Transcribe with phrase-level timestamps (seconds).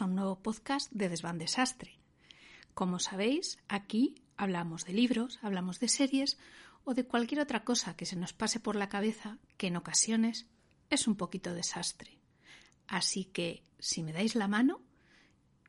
[0.00, 1.98] a un nuevo podcast de Desván Desastre.
[2.72, 6.38] Como sabéis, aquí hablamos de libros, hablamos de series
[6.84, 10.46] o de cualquier otra cosa que se nos pase por la cabeza que en ocasiones
[10.88, 12.18] es un poquito desastre.
[12.86, 14.80] Así que, si me dais la mano,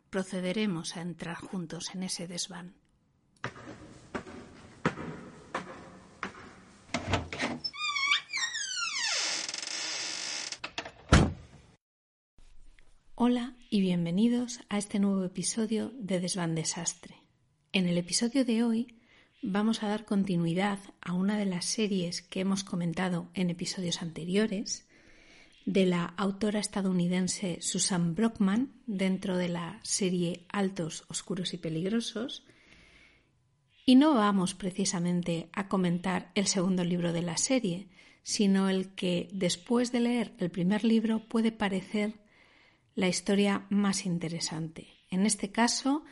[0.09, 2.75] procederemos a entrar juntos en ese desván.
[13.25, 17.23] Hola y bienvenidos a este nuevo episodio de Desván Desastre.
[17.71, 18.99] En el episodio de hoy
[19.41, 24.89] vamos a dar continuidad a una de las series que hemos comentado en episodios anteriores
[25.65, 32.45] de la autora estadounidense Susan Brockman dentro de la serie Altos, Oscuros y Peligrosos.
[33.85, 37.87] Y no vamos precisamente a comentar el segundo libro de la serie,
[38.21, 42.21] sino el que después de leer el primer libro puede parecer
[42.95, 44.87] la historia más interesante.
[45.09, 46.03] En este caso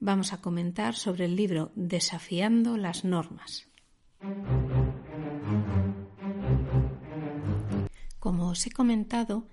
[0.00, 3.68] vamos a comentar sobre el libro Desafiando las normas.
[8.18, 9.48] Como os he comentado,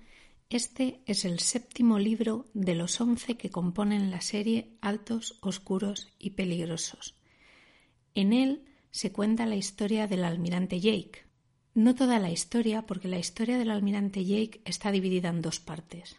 [0.48, 6.30] este es el séptimo libro de los once que componen la serie Altos, Oscuros y
[6.30, 7.14] Peligrosos.
[8.14, 11.24] En él se cuenta la historia del almirante Jake.
[11.74, 16.16] No toda la historia, porque la historia del almirante Jake está dividida en dos partes.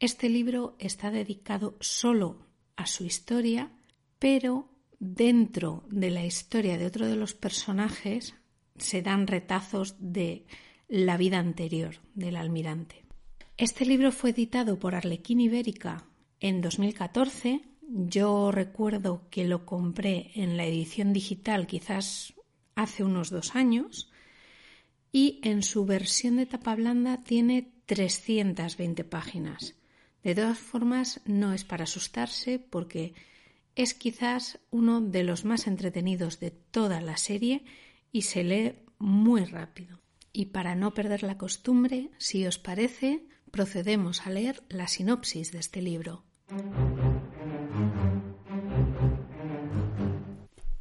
[0.00, 3.70] Este libro está dedicado solo a su historia,
[4.18, 8.34] pero dentro de la historia de otro de los personajes
[8.78, 10.46] se dan retazos de
[10.88, 13.04] la vida anterior del almirante.
[13.58, 16.06] Este libro fue editado por Arlequín Ibérica
[16.40, 17.60] en 2014.
[17.82, 22.32] Yo recuerdo que lo compré en la edición digital quizás
[22.74, 24.10] hace unos dos años
[25.12, 29.74] y en su versión de tapa blanda tiene 320 páginas.
[30.22, 33.14] De todas formas, no es para asustarse porque
[33.74, 37.64] es quizás uno de los más entretenidos de toda la serie
[38.12, 40.00] y se lee muy rápido.
[40.32, 45.58] Y para no perder la costumbre, si os parece, procedemos a leer la sinopsis de
[45.58, 46.24] este libro.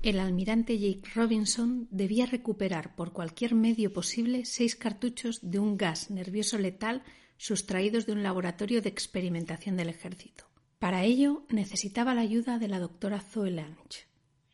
[0.02, 6.09] El almirante Jake Robinson debía recuperar por cualquier medio posible seis cartuchos de un gas
[6.09, 7.03] nervioso letal
[7.39, 10.44] sustraídos de un laboratorio de experimentación del ejército.
[10.77, 14.07] Para ello necesitaba la ayuda de la doctora Zoe Lange.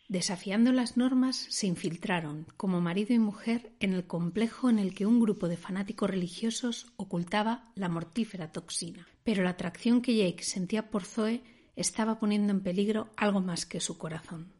[0.07, 5.07] Desafiando las normas, se infiltraron, como marido y mujer, en el complejo en el que
[5.07, 9.07] un grupo de fanáticos religiosos ocultaba la mortífera toxina.
[9.23, 11.43] Pero la atracción que Jake sentía por Zoe
[11.75, 14.53] estaba poniendo en peligro algo más que su corazón.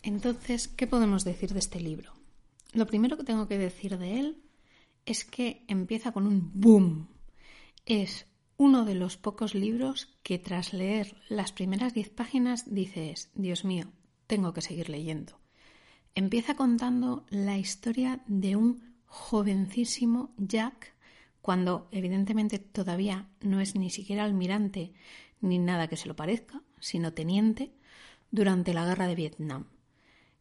[0.00, 2.14] Entonces, ¿qué podemos decir de este libro?
[2.72, 4.42] Lo primero que tengo que decir de él
[5.06, 7.08] es que empieza con un boom.
[7.86, 8.26] Es
[8.58, 13.92] uno de los pocos libros que tras leer las primeras diez páginas dices, Dios mío,
[14.26, 15.40] tengo que seguir leyendo.
[16.14, 20.94] Empieza contando la historia de un jovencísimo Jack,
[21.40, 24.92] cuando evidentemente todavía no es ni siquiera almirante
[25.40, 27.72] ni nada que se lo parezca, sino teniente,
[28.30, 29.66] durante la guerra de Vietnam.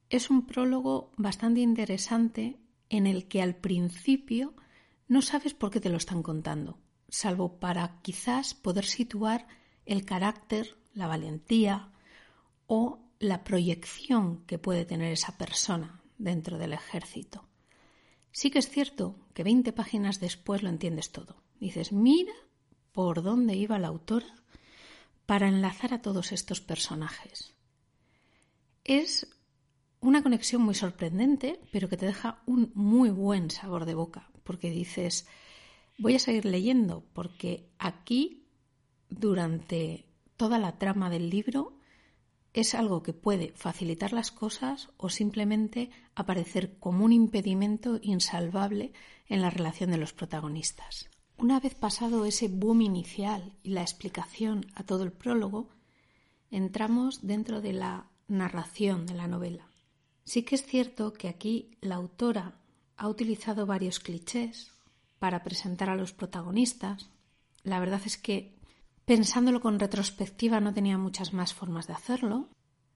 [0.09, 2.57] Es un prólogo bastante interesante
[2.89, 4.53] en el que al principio
[5.07, 6.79] no sabes por qué te lo están contando,
[7.09, 9.47] salvo para quizás poder situar
[9.85, 11.91] el carácter, la valentía
[12.67, 17.45] o la proyección que puede tener esa persona dentro del ejército.
[18.31, 21.41] Sí que es cierto que 20 páginas después lo entiendes todo.
[21.59, 22.33] Dices, mira
[22.91, 24.35] por dónde iba la autora
[25.25, 27.53] para enlazar a todos estos personajes.
[28.83, 29.27] Es
[30.07, 34.71] una conexión muy sorprendente, pero que te deja un muy buen sabor de boca, porque
[34.71, 35.27] dices,
[35.97, 38.47] voy a seguir leyendo, porque aquí,
[39.09, 40.05] durante
[40.37, 41.77] toda la trama del libro,
[42.53, 48.93] es algo que puede facilitar las cosas o simplemente aparecer como un impedimento insalvable
[49.27, 51.09] en la relación de los protagonistas.
[51.37, 55.67] Una vez pasado ese boom inicial y la explicación a todo el prólogo,
[56.49, 59.66] entramos dentro de la narración de la novela.
[60.27, 62.59] Sí que es cierto que aquí la autora
[62.97, 64.73] ha utilizado varios clichés
[65.19, 67.09] para presentar a los protagonistas.
[67.63, 68.53] La verdad es que,
[69.05, 72.49] pensándolo con retrospectiva, no tenía muchas más formas de hacerlo.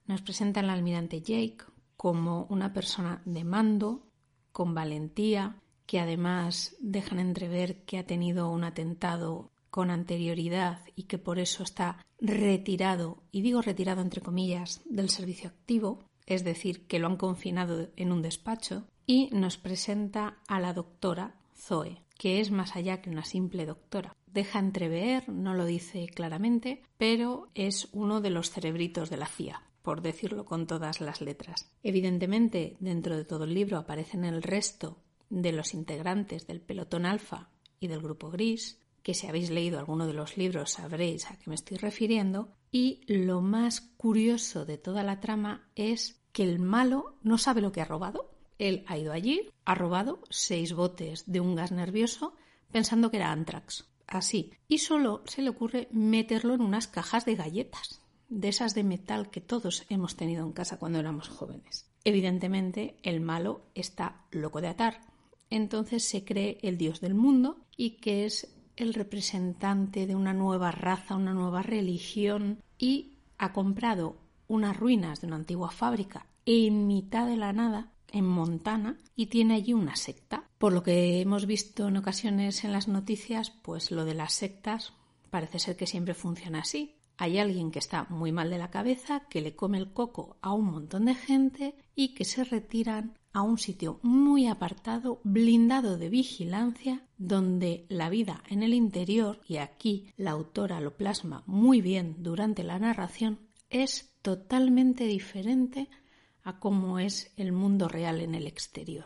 [0.07, 1.63] Nos presenta al almirante Jake
[1.95, 4.09] como una persona de mando,
[4.51, 5.55] con valentía,
[5.85, 11.63] que además dejan entrever que ha tenido un atentado con anterioridad y que por eso
[11.63, 17.17] está retirado, y digo retirado entre comillas, del servicio activo, es decir, que lo han
[17.17, 23.01] confinado en un despacho, y nos presenta a la doctora Zoe, que es más allá
[23.01, 24.15] que una simple doctora.
[24.27, 29.63] Deja entrever, no lo dice claramente, pero es uno de los cerebritos de la CIA,
[29.81, 31.71] por decirlo con todas las letras.
[31.83, 37.49] Evidentemente, dentro de todo el libro aparecen el resto de los integrantes del pelotón alfa
[37.79, 41.49] y del grupo gris, que si habéis leído alguno de los libros sabréis a qué
[41.49, 47.17] me estoy refiriendo, y lo más curioso de toda la trama es que el malo
[47.21, 48.31] no sabe lo que ha robado.
[48.57, 52.35] Él ha ido allí, ha robado seis botes de un gas nervioso
[52.71, 53.89] pensando que era antrax.
[54.07, 54.51] Así.
[54.67, 59.29] Y solo se le ocurre meterlo en unas cajas de galletas, de esas de metal
[59.29, 61.89] que todos hemos tenido en casa cuando éramos jóvenes.
[62.03, 65.01] Evidentemente, el malo está loco de atar.
[65.49, 70.71] Entonces se cree el dios del mundo y que es el representante de una nueva
[70.71, 74.17] raza, una nueva religión y ha comprado
[74.47, 79.55] unas ruinas de una antigua fábrica en mitad de la nada en Montana y tiene
[79.55, 80.43] allí una secta.
[80.57, 84.93] Por lo que hemos visto en ocasiones en las noticias, pues lo de las sectas
[85.29, 86.97] parece ser que siempre funciona así.
[87.17, 90.53] Hay alguien que está muy mal de la cabeza, que le come el coco a
[90.53, 96.09] un montón de gente y que se retiran a un sitio muy apartado, blindado de
[96.09, 102.17] vigilancia, donde la vida en el interior, y aquí la autora lo plasma muy bien
[102.19, 103.39] durante la narración,
[103.69, 105.89] es totalmente diferente
[106.43, 109.05] a cómo es el mundo real en el exterior.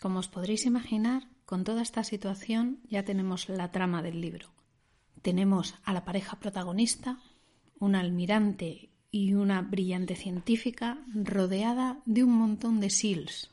[0.00, 4.48] Como os podréis imaginar, con toda esta situación ya tenemos la trama del libro.
[5.20, 7.18] Tenemos a la pareja protagonista,
[7.78, 13.50] un almirante y una brillante científica rodeada de un montón de SEALs,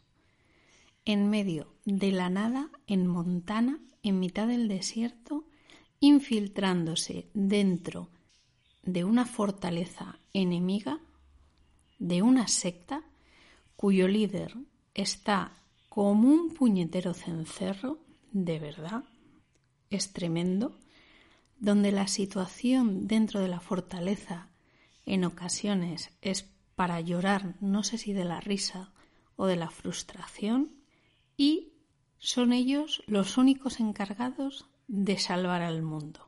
[1.05, 5.45] en medio de la nada, en Montana, en mitad del desierto,
[5.99, 8.09] infiltrándose dentro
[8.83, 10.99] de una fortaleza enemiga,
[11.99, 13.03] de una secta,
[13.75, 14.55] cuyo líder
[14.93, 15.51] está
[15.89, 17.99] como un puñetero cencerro,
[18.31, 19.03] de verdad,
[19.89, 20.77] es tremendo,
[21.59, 24.49] donde la situación dentro de la fortaleza
[25.07, 26.43] en ocasiones es
[26.75, 28.91] para llorar, no sé si de la risa
[29.35, 30.75] o de la frustración,
[31.37, 31.73] y
[32.19, 36.27] son ellos los únicos encargados de salvar al mundo.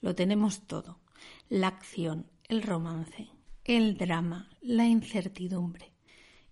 [0.00, 0.98] Lo tenemos todo,
[1.48, 3.28] la acción, el romance,
[3.64, 5.92] el drama, la incertidumbre,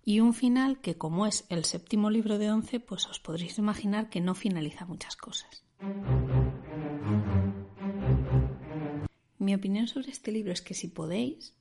[0.05, 4.09] y un final que, como es el séptimo libro de once, pues os podréis imaginar
[4.09, 5.63] que no finaliza muchas cosas.
[9.43, 11.53] Mi opinión sobre este libro es que si podéis,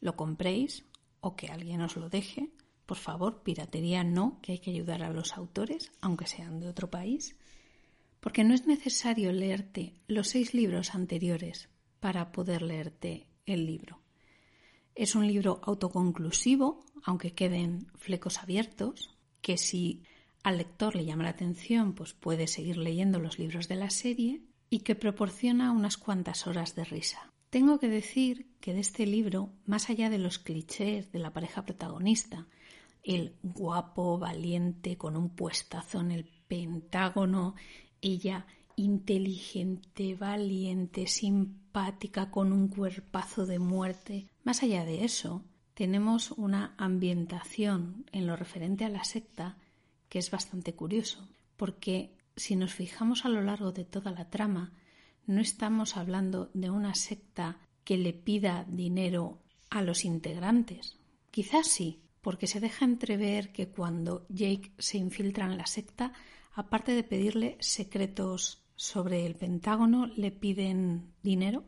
[0.00, 0.84] lo compréis
[1.20, 2.52] o que alguien os lo deje.
[2.86, 6.90] Por favor, piratería no, que hay que ayudar a los autores, aunque sean de otro
[6.92, 7.34] país,
[8.20, 14.00] porque no es necesario leerte los seis libros anteriores para poder leerte el libro.
[14.94, 20.04] Es un libro autoconclusivo, aunque queden flecos abiertos, que si
[20.44, 24.53] al lector le llama la atención, pues puede seguir leyendo los libros de la serie
[24.70, 27.30] y que proporciona unas cuantas horas de risa.
[27.50, 31.64] Tengo que decir que de este libro, más allá de los clichés de la pareja
[31.64, 32.46] protagonista,
[33.04, 37.54] el guapo, valiente, con un puestazo en el pentágono,
[38.00, 38.46] ella
[38.76, 44.26] inteligente, valiente, simpática, con un cuerpazo de muerte.
[44.42, 45.44] Más allá de eso,
[45.74, 49.56] tenemos una ambientación en lo referente a la secta
[50.08, 54.72] que es bastante curioso, porque si nos fijamos a lo largo de toda la trama,
[55.26, 59.38] no estamos hablando de una secta que le pida dinero
[59.70, 60.98] a los integrantes.
[61.30, 66.12] Quizás sí, porque se deja entrever que cuando Jake se infiltra en la secta,
[66.54, 71.64] aparte de pedirle secretos sobre el Pentágono le piden dinero,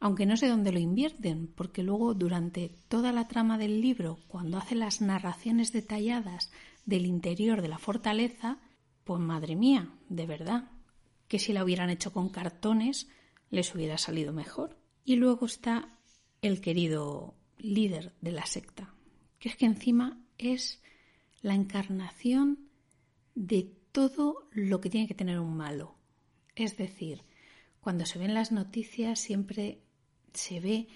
[0.00, 4.58] aunque no sé dónde lo invierten, porque luego durante toda la trama del libro, cuando
[4.58, 6.50] hace las narraciones detalladas
[6.86, 8.58] del interior de la fortaleza,
[9.12, 10.70] pues madre mía, de verdad,
[11.28, 13.08] que si la hubieran hecho con cartones
[13.50, 14.78] les hubiera salido mejor.
[15.04, 15.98] Y luego está
[16.40, 18.94] el querido líder de la secta,
[19.38, 20.80] que es que encima es
[21.42, 22.70] la encarnación
[23.34, 25.94] de todo lo que tiene que tener un malo.
[26.54, 27.22] Es decir,
[27.82, 29.82] cuando se ven las noticias siempre
[30.32, 30.88] se ve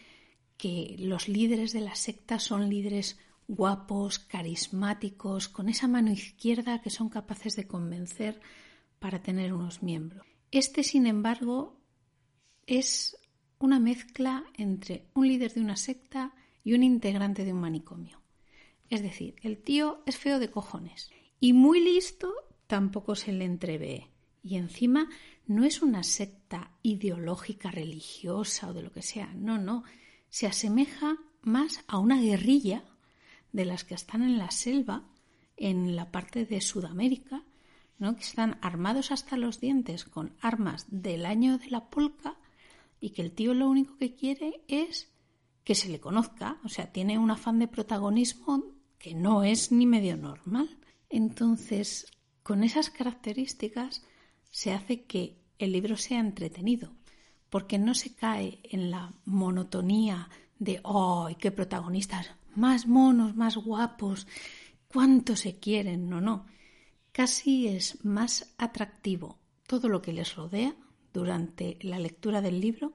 [0.56, 6.90] que los líderes de la secta son líderes guapos, carismáticos, con esa mano izquierda que
[6.90, 8.40] son capaces de convencer
[8.98, 10.26] para tener unos miembros.
[10.50, 11.80] Este, sin embargo,
[12.66, 13.16] es
[13.58, 16.34] una mezcla entre un líder de una secta
[16.64, 18.20] y un integrante de un manicomio.
[18.88, 21.10] Es decir, el tío es feo de cojones
[21.40, 22.32] y muy listo
[22.66, 24.10] tampoco se le entrevé.
[24.42, 25.08] Y encima
[25.46, 29.84] no es una secta ideológica, religiosa o de lo que sea, no, no,
[30.28, 32.84] se asemeja más a una guerrilla
[33.52, 35.04] de las que están en la selva
[35.56, 37.42] en la parte de Sudamérica,
[37.98, 38.14] ¿no?
[38.16, 42.36] que están armados hasta los dientes con armas del año de la polca
[43.00, 45.08] y que el tío lo único que quiere es
[45.64, 48.62] que se le conozca, o sea, tiene un afán de protagonismo
[48.98, 50.78] que no es ni medio normal.
[51.10, 52.06] Entonces,
[52.42, 54.02] con esas características
[54.50, 56.92] se hace que el libro sea entretenido,
[57.50, 62.30] porque no se cae en la monotonía de ¡ay, qué protagonistas!
[62.56, 64.26] Más monos, más guapos,
[64.88, 66.46] cuánto se quieren, no, no.
[67.12, 70.74] Casi es más atractivo todo lo que les rodea
[71.12, 72.94] durante la lectura del libro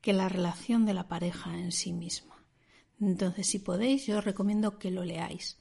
[0.00, 2.44] que la relación de la pareja en sí misma.
[3.00, 5.58] Entonces, si podéis, yo os recomiendo que lo leáis.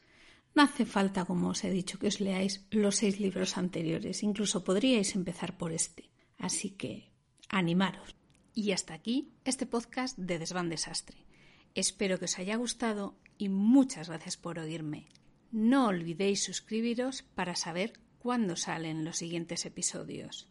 [0.55, 4.63] No hace falta, como os he dicho, que os leáis los seis libros anteriores, incluso
[4.63, 6.11] podríais empezar por este.
[6.37, 7.11] Así que,
[7.49, 8.15] animaros.
[8.53, 11.25] Y hasta aquí este podcast de Desván Desastre.
[11.73, 15.09] Espero que os haya gustado y muchas gracias por oírme.
[15.51, 20.47] No olvidéis suscribiros para saber cuándo salen los siguientes episodios.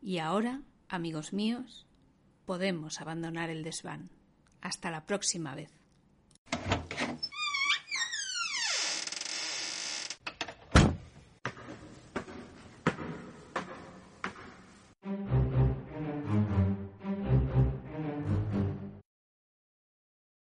[0.00, 1.86] Y ahora, amigos míos,
[2.46, 4.08] podemos abandonar el desván.
[4.62, 5.79] Hasta la próxima vez.